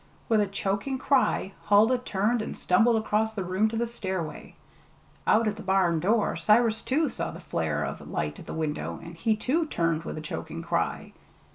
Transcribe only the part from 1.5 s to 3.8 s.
Huldah turned and stumbled across the room to